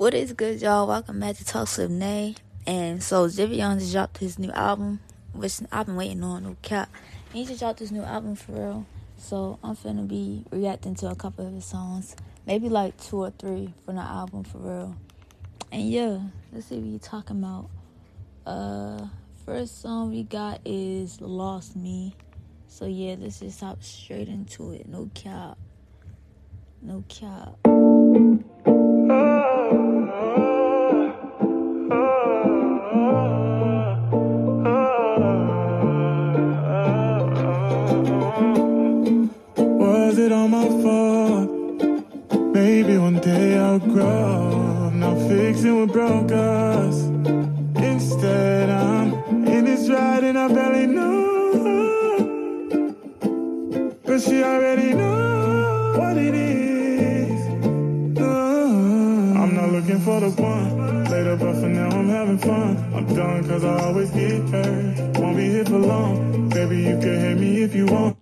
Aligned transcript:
What 0.00 0.14
is 0.14 0.32
good, 0.32 0.62
y'all? 0.62 0.86
Welcome 0.86 1.20
back 1.20 1.36
to 1.36 1.44
Talks 1.44 1.76
with 1.76 1.90
Nay. 1.90 2.34
And 2.66 3.02
so, 3.02 3.26
Giveon 3.26 3.78
just 3.78 3.92
dropped 3.92 4.16
his 4.16 4.38
new 4.38 4.50
album, 4.52 5.00
which 5.34 5.60
I've 5.70 5.84
been 5.84 5.96
waiting 5.96 6.24
on, 6.24 6.44
no 6.44 6.56
cap. 6.62 6.88
He 7.34 7.44
just 7.44 7.60
dropped 7.60 7.80
his 7.80 7.92
new 7.92 8.00
album 8.02 8.34
for 8.34 8.52
real. 8.52 8.86
So, 9.18 9.58
I'm 9.62 9.76
finna 9.76 10.08
be 10.08 10.42
reacting 10.50 10.94
to 10.94 11.08
a 11.08 11.14
couple 11.14 11.46
of 11.46 11.52
his 11.52 11.66
songs. 11.66 12.16
Maybe 12.46 12.70
like 12.70 12.98
two 12.98 13.18
or 13.18 13.30
three 13.30 13.74
from 13.84 13.96
the 13.96 14.00
album 14.00 14.42
for 14.42 14.56
real. 14.56 14.96
And 15.70 15.82
yeah, 15.82 16.20
let's 16.50 16.68
see 16.68 16.76
what 16.76 16.86
you 16.86 16.98
talking 16.98 17.44
about. 17.44 17.68
Uh, 18.46 19.06
first 19.44 19.82
song 19.82 20.12
we 20.12 20.22
got 20.22 20.62
is 20.64 21.20
Lost 21.20 21.76
Me. 21.76 22.16
So, 22.68 22.86
yeah, 22.86 23.16
let's 23.18 23.40
just 23.40 23.60
hop 23.60 23.82
straight 23.82 24.28
into 24.28 24.72
it. 24.72 24.88
No 24.88 25.10
cap. 25.12 25.58
No 26.80 27.04
cap. 27.06 27.58
Was 29.60 29.89
Maybe 43.20 43.32
one 43.32 43.38
day 43.38 43.58
I'll 43.58 43.78
grow. 43.78 44.90
Not 44.90 45.28
fixing 45.28 45.78
what 45.80 45.92
broke 45.92 46.32
us. 46.32 46.96
Instead, 47.76 48.70
I'm 48.70 49.12
in 49.46 49.64
this 49.64 49.90
ride 49.90 50.24
and 50.24 50.38
I 50.38 50.48
barely 50.48 50.86
know. 50.86 51.08
But 54.04 54.22
she 54.22 54.42
already 54.42 54.94
knows 54.94 55.98
what 55.98 56.16
it 56.16 56.34
is. 56.34 57.40
Uh, 58.18 59.40
I'm 59.40 59.54
not 59.54 59.70
looking 59.70 60.00
for 60.00 60.20
the 60.20 60.30
one 60.30 61.04
later, 61.04 61.36
but 61.36 61.54
for 61.54 61.68
now 61.68 61.90
I'm 61.90 62.08
having 62.08 62.38
fun. 62.38 62.76
I'm 62.94 63.06
done 63.14 63.46
cause 63.46 63.64
I 63.64 63.80
always 63.86 64.10
get 64.12 64.48
hurt. 64.48 65.18
Won't 65.18 65.36
be 65.36 65.50
here 65.50 65.64
for 65.66 65.78
long. 65.78 66.48
Baby, 66.48 66.78
you 66.78 66.98
can 66.98 67.20
hit 67.20 67.38
me 67.38 67.62
if 67.62 67.74
you 67.74 67.86
want. 67.86 68.16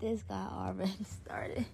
This 0.00 0.22
guy 0.22 0.46
already 0.52 1.04
started. 1.24 1.66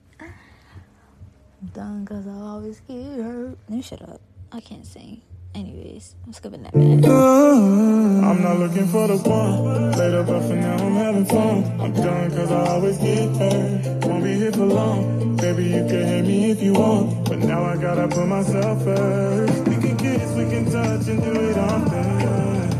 I'm 1.61 1.69
done 1.69 2.05
because 2.05 2.27
I 2.27 2.33
always 2.41 2.81
get 2.87 3.03
hurt. 3.19 3.59
Let 3.69 3.77
me 3.77 3.83
shut 3.83 4.03
up. 4.03 4.20
I 4.53 4.61
can't 4.61 4.87
sing. 4.87 5.23
Anyways, 5.55 6.15
I'm 6.27 6.33
skipping 6.33 6.62
that 6.62 6.75
man. 6.75 7.05
I'm 7.05 8.42
not 8.42 8.59
looking 8.59 8.87
for 8.87 9.09
the 9.09 9.17
one 9.17 9.92
later, 9.92 10.23
but 10.23 10.41
for 10.42 10.55
now 10.55 10.77
I'm 10.77 10.95
having 10.95 11.25
fun. 11.27 11.65
I'm 11.81 11.92
done 11.95 12.31
cause 12.31 12.53
I 12.53 12.67
always 12.69 12.98
get 12.98 13.37
hurt. 13.37 14.05
Won't 14.06 14.23
be 14.25 14.34
here 14.34 14.53
for 14.53 14.67
long. 14.67 15.37
Baby, 15.37 15.65
you 15.65 15.87
can 15.89 16.06
hit 16.06 16.25
me 16.27 16.50
if 16.53 16.62
you 16.62 16.75
want. 16.75 17.28
But 17.28 17.39
now 17.41 17.65
I 17.65 17.77
gotta 17.77 18.06
put 18.09 18.27
myself 18.28 18.84
first. 18.84 19.69
We 19.69 19.77
can 19.78 19.97
kiss, 19.97 20.33
we 20.34 20.45
can 20.50 20.70
touch 20.70 21.09
and 21.09 21.22
do 21.25 21.33
it 21.33 21.59
often. 21.59 22.70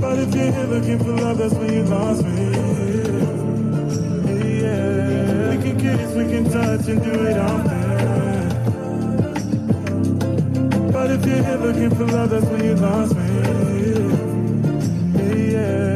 But 0.00 0.18
if 0.20 0.34
you're 0.34 0.52
here 0.52 0.66
looking 0.66 0.98
for 0.98 1.12
love, 1.12 1.38
that's 1.38 1.54
when 1.54 1.72
you 1.72 1.82
lost 1.84 2.24
me. 2.24 3.15
We 6.16 6.24
can 6.24 6.44
touch 6.50 6.88
and 6.88 7.02
do 7.02 7.26
it 7.26 7.36
often. 7.36 7.86
But 10.92 11.10
if 11.10 11.26
you're 11.26 11.42
here 11.42 11.56
looking 11.58 11.90
for 11.90 12.06
love, 12.06 12.30
that's 12.30 12.46
when 12.46 12.64
you 12.64 12.74
lost 12.76 13.14
me. 13.14 13.22
Yeah. 15.52 15.95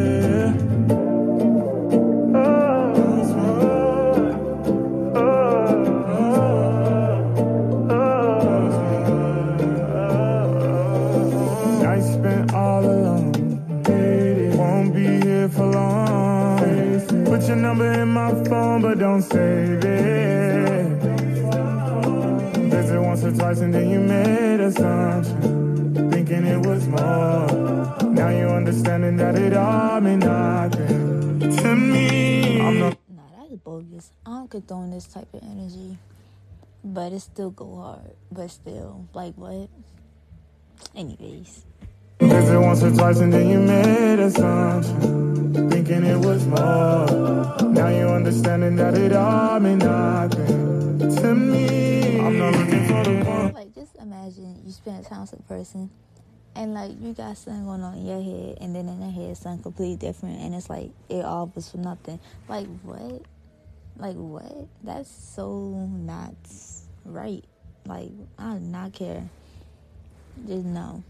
Phone, 18.70 18.82
but 18.82 18.98
don't 18.98 19.22
save 19.22 19.84
it. 19.84 21.02
Visit 22.72 23.00
once 23.00 23.24
or 23.24 23.32
twice 23.32 23.60
and 23.60 23.74
then 23.74 23.90
you 23.90 24.00
made 24.00 24.60
assumption. 24.60 26.10
Thinking 26.12 26.46
it 26.46 26.66
was 26.66 26.86
more. 26.86 27.46
Now 28.18 28.28
you 28.30 28.46
understanding 28.60 29.16
that 29.16 29.34
it 29.36 29.54
all 29.56 30.00
meant 30.00 30.24
nothing 30.24 31.56
to 31.62 31.76
me. 31.76 32.60
I'm 32.60 32.78
not 32.78 32.96
Nah, 33.08 33.30
that's 33.38 33.56
bogus. 33.64 34.12
I 34.26 34.30
don't 34.30 34.50
condone 34.50 34.90
this 34.90 35.06
type 35.06 35.28
of 35.34 35.42
energy. 35.42 35.98
But 36.84 37.12
it 37.12 37.20
still 37.20 37.50
go 37.50 37.76
hard. 37.76 38.14
But 38.30 38.50
still, 38.50 39.08
like 39.14 39.34
what? 39.36 39.68
Anyways. 40.94 41.66
Visit 42.20 42.60
once 42.60 42.82
or 42.82 42.90
twice 42.90 43.18
and 43.20 43.32
then 43.32 43.48
you 43.48 43.58
made 43.60 44.18
assumption. 44.18 45.70
Thinking 45.70 46.04
it 46.04 46.18
was 46.18 46.46
more. 46.46 47.70
Now 47.70 47.88
you 47.88 48.08
understanding 48.08 48.76
that 48.76 48.94
it 48.94 49.12
all 49.12 49.58
meant 49.58 49.82
nothing 49.82 50.98
to 51.16 51.34
me. 51.34 52.20
I'm 52.20 52.38
not 52.38 52.54
looking 52.54 52.86
for 52.86 53.04
the 53.04 53.24
one. 53.24 53.52
Like, 53.54 53.74
just 53.74 53.96
imagine 53.96 54.60
you 54.64 54.72
spend 54.72 55.06
time 55.06 55.22
with 55.22 55.32
a 55.32 55.42
person 55.44 55.90
and, 56.54 56.74
like, 56.74 56.92
you 57.00 57.14
got 57.14 57.38
something 57.38 57.64
going 57.64 57.82
on 57.82 57.94
in 57.98 58.06
your 58.06 58.22
head, 58.22 58.58
and 58.60 58.74
then 58.74 58.88
in 58.88 58.98
their 59.00 59.10
head, 59.10 59.36
something 59.36 59.62
completely 59.62 59.96
different, 59.96 60.40
and 60.40 60.52
it's 60.52 60.68
like, 60.68 60.90
it 61.08 61.24
all 61.24 61.50
was 61.54 61.70
for 61.70 61.78
nothing. 61.78 62.18
Like, 62.48 62.66
what? 62.82 63.22
Like, 63.96 64.16
what? 64.16 64.66
That's 64.82 65.08
so 65.08 65.88
not 65.88 66.34
right. 67.04 67.44
Like, 67.86 68.10
I 68.36 68.54
do 68.54 68.60
not 68.60 68.92
care. 68.92 69.30
Just 70.46 70.64
no. 70.64 71.04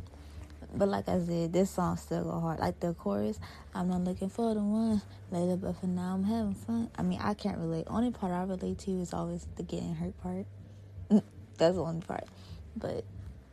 But 0.74 0.88
like 0.88 1.08
I 1.08 1.18
said, 1.18 1.52
this 1.52 1.70
song 1.70 1.96
still 1.96 2.24
go 2.24 2.40
hard. 2.40 2.60
Like 2.60 2.80
the 2.80 2.94
chorus, 2.94 3.40
I'm 3.74 3.88
not 3.88 4.04
looking 4.04 4.28
for 4.28 4.54
the 4.54 4.60
one 4.60 5.02
later, 5.30 5.56
but 5.56 5.80
for 5.80 5.86
now 5.86 6.14
I'm 6.14 6.24
having 6.24 6.54
fun. 6.54 6.90
I 6.96 7.02
mean, 7.02 7.20
I 7.20 7.34
can't 7.34 7.58
relate. 7.58 7.86
Only 7.88 8.10
part 8.10 8.32
I 8.32 8.42
relate 8.42 8.78
to 8.80 8.92
is 9.00 9.12
always 9.12 9.46
the 9.56 9.62
getting 9.62 9.94
hurt 9.94 10.20
part. 10.22 10.46
That's 11.58 11.76
the 11.76 11.82
only 11.82 12.02
part. 12.02 12.24
But 12.76 13.04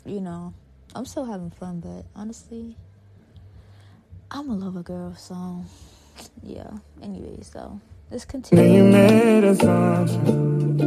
you 0.06 0.22
know, 0.22 0.54
I'm 0.96 1.06
still 1.06 1.26
having 1.26 1.52
fun. 1.52 1.80
But 1.80 2.06
honestly, 2.16 2.78
I'm 4.30 4.50
a 4.50 4.56
lover 4.56 4.84
girl, 4.84 5.16
so 5.16 5.64
yeah. 6.44 6.70
Anyway, 7.02 7.40
so 7.42 7.80
let's 8.12 8.26
continue. 8.26 8.78
you 8.78 8.84
made 8.84 9.44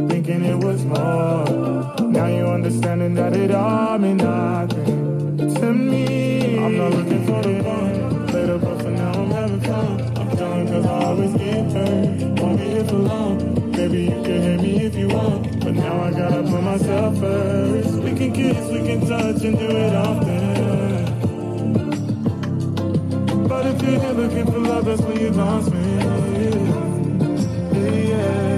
thinking 0.09 0.45
it 0.45 0.57
was 0.63 0.83
more. 0.85 1.95
Now 2.07 2.27
you 2.27 2.45
understanding 2.47 3.15
that 3.15 3.35
it 3.35 3.51
all 3.51 3.97
meant 3.97 4.21
cause 10.71 10.85
I 10.85 11.03
always 11.05 11.33
get 11.33 11.71
hurt. 11.73 12.39
Won't 12.39 12.57
be 12.59 12.63
here 12.63 12.85
for 12.85 12.95
long. 12.95 13.71
Baby, 13.71 14.03
you 14.03 14.21
can 14.23 14.41
hit 14.41 14.61
me 14.61 14.85
if 14.85 14.95
you 14.95 15.07
want. 15.09 15.59
But 15.63 15.73
now 15.73 16.01
I 16.01 16.11
gotta 16.11 16.43
put 16.43 16.63
myself 16.63 17.17
first. 17.19 17.93
We 18.05 18.11
can 18.15 18.31
kiss, 18.33 18.71
we 18.71 18.79
can 18.87 19.01
touch 19.05 19.43
and 19.43 19.59
do 19.59 19.65
it 19.65 19.95
often. 19.95 21.19
But 23.49 23.65
if 23.65 23.81
you're 23.81 24.13
looking 24.13 24.45
for 24.45 24.59
love, 24.59 24.85
that's 24.85 25.01
when 25.01 25.19
you 25.19 25.31
lost 25.31 25.73
me. 25.73 25.81
Yeah. 28.09 28.50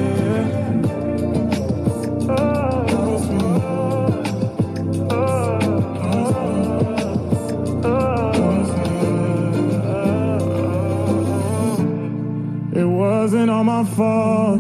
Fault. 13.96 14.60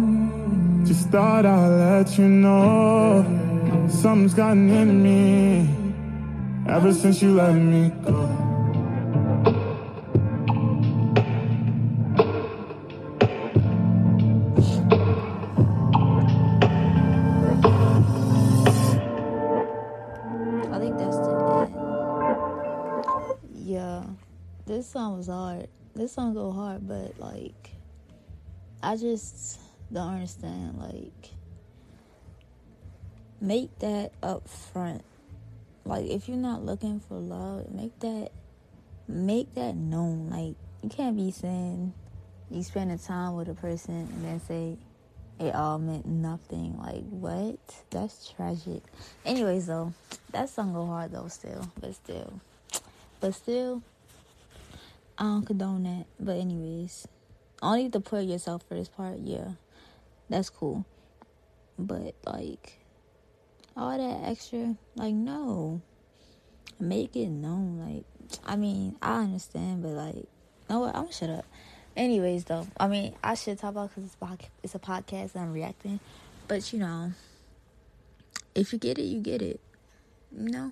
Just 0.85 1.09
thought 1.09 1.45
I'd 1.45 1.67
let 1.67 2.17
you 2.17 2.27
know. 2.27 3.23
Something's 3.89 4.33
gotten 4.33 4.69
into 4.69 4.93
me 4.93 5.67
ever 6.67 6.93
since 6.93 7.21
you 7.21 7.33
let 7.33 7.53
me 7.53 7.89
go. 8.05 8.29
I 20.71 20.79
think 20.79 20.97
that's 20.97 21.17
the 21.17 21.31
end. 21.61 21.73
Yeah, 23.53 24.03
this 24.65 24.87
song 24.87 25.17
was 25.17 25.27
hard. 25.27 25.67
This 25.95 26.11
song 26.11 26.33
go 26.33 26.51
hard, 26.51 26.87
but 26.87 27.19
like, 27.19 27.75
I 28.83 28.97
just 28.97 29.59
don't 29.91 30.13
understand. 30.13 30.77
Like, 30.77 31.31
make 33.41 33.79
that 33.79 34.11
up 34.21 34.47
front. 34.47 35.03
Like, 35.85 36.05
if 36.05 36.27
you're 36.27 36.37
not 36.37 36.65
looking 36.65 36.99
for 36.99 37.15
love, 37.15 37.71
make 37.71 37.97
that 38.01 38.31
make 39.07 39.53
that 39.55 39.75
known. 39.75 40.29
Like, 40.29 40.55
you 40.81 40.89
can't 40.89 41.15
be 41.15 41.31
saying 41.31 41.93
you 42.49 42.61
spend 42.61 42.91
spending 42.91 42.99
time 42.99 43.35
with 43.35 43.47
a 43.47 43.53
person 43.53 43.95
and 43.95 44.25
then 44.25 44.39
say, 44.41 44.77
it 45.39 45.55
all 45.55 45.79
meant 45.79 46.05
nothing. 46.05 46.77
Like 46.77 47.03
what? 47.09 47.57
That's 47.89 48.29
tragic. 48.29 48.83
Anyways, 49.25 49.67
though, 49.67 49.93
that 50.31 50.49
song 50.49 50.73
go 50.73 50.85
hard 50.85 51.11
though. 51.11 51.27
Still, 51.27 51.67
but 51.79 51.95
still, 51.95 52.39
but 53.19 53.33
still, 53.33 53.81
I 55.17 55.23
don't 55.23 55.45
condone 55.45 55.83
that. 55.83 56.05
But 56.19 56.37
anyways, 56.37 57.07
only 57.63 57.89
to 57.89 57.99
put 57.99 58.25
yourself 58.25 58.63
for 58.67 58.75
this 58.75 58.89
part. 58.89 59.19
Yeah, 59.23 59.51
that's 60.29 60.49
cool. 60.49 60.85
But 61.79 62.15
like 62.25 62.79
all 63.75 63.97
that 63.97 64.29
extra, 64.29 64.75
like 64.95 65.13
no, 65.13 65.81
make 66.79 67.15
it 67.15 67.29
known. 67.29 67.79
Like 67.79 68.05
I 68.45 68.55
mean, 68.55 68.95
I 69.01 69.21
understand, 69.21 69.83
but 69.83 69.91
like, 69.91 70.27
no, 70.69 70.81
what? 70.81 70.95
I'm 70.95 71.03
gonna 71.03 71.13
shut 71.13 71.29
up. 71.29 71.45
Anyways, 71.95 72.45
though, 72.45 72.67
I 72.79 72.87
mean, 72.87 73.13
I 73.23 73.35
should 73.35 73.59
talk 73.59 73.71
about 73.71 73.89
because 73.89 74.05
it's, 74.05 74.49
it's 74.63 74.75
a 74.75 74.79
podcast 74.79 75.35
and 75.35 75.43
I'm 75.43 75.53
reacting. 75.53 75.99
But, 76.47 76.73
you 76.73 76.79
know, 76.79 77.11
if 78.55 78.73
you 78.73 78.79
get 78.79 78.97
it, 78.97 79.03
you 79.03 79.19
get 79.19 79.43
it. 79.43 79.59
You 80.35 80.49
know? 80.49 80.71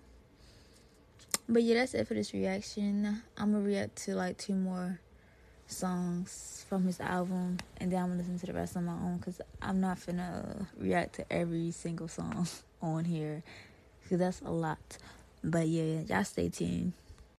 But 1.47 1.61
yeah, 1.61 1.75
that's 1.75 1.93
it 1.93 2.07
for 2.07 2.15
this 2.15 2.33
reaction. 2.33 3.21
I'm 3.37 3.53
to 3.53 3.59
react 3.59 3.97
to 4.03 4.15
like 4.15 4.37
two 4.37 4.55
more 4.55 4.99
songs 5.71 6.65
from 6.69 6.85
his 6.85 6.99
album 6.99 7.57
and 7.77 7.91
then 7.91 8.01
I'm 8.01 8.11
to 8.11 8.17
listen 8.17 8.39
to 8.39 8.45
the 8.45 8.53
rest 8.53 8.77
on 8.77 8.85
my 8.85 8.93
own 8.93 9.17
because 9.17 9.41
I'm 9.61 9.81
not 9.81 9.97
finna 9.97 10.67
react 10.77 11.15
to 11.15 11.33
every 11.33 11.71
single 11.71 12.07
song 12.07 12.47
on 12.81 13.05
here 13.05 13.43
because 14.03 14.19
that's 14.19 14.41
a 14.41 14.51
lot. 14.51 14.97
But 15.43 15.67
yeah, 15.67 16.01
y'all 16.01 16.23
stay 16.23 16.49
tuned. 16.49 16.93